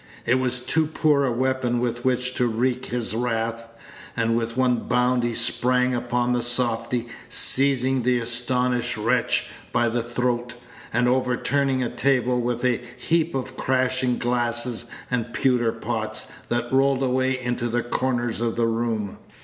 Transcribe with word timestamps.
It 0.25 0.39
was 0.39 0.59
too 0.61 0.87
poor 0.87 1.25
a 1.25 1.31
weapon 1.31 1.77
with 1.77 2.03
which 2.03 2.33
to 2.33 2.47
wreak 2.47 2.87
his 2.87 3.13
wrath, 3.15 3.69
and 4.17 4.35
with 4.35 4.57
one 4.57 4.77
bound 4.87 5.21
he 5.21 5.35
sprang 5.35 5.93
upon 5.93 6.33
the 6.33 6.41
softy, 6.41 7.07
seizing 7.29 8.01
the 8.01 8.17
astonished 8.17 8.97
wretch 8.97 9.49
by 9.71 9.89
the 9.89 10.01
throat, 10.01 10.55
and 10.91 11.07
overturning 11.07 11.83
a 11.83 11.95
table, 11.95 12.41
with 12.41 12.65
a 12.65 12.81
heap 12.97 13.35
of 13.35 13.55
crashing 13.55 14.17
glasses 14.17 14.85
and 15.11 15.33
pewter 15.35 15.71
pots, 15.71 16.31
that 16.49 16.73
rolled 16.73 17.03
away 17.03 17.39
into 17.39 17.67
the 17.69 17.83
corners 17.83 18.41
of 18.41 18.55
the 18.55 18.65
room. 18.65 19.19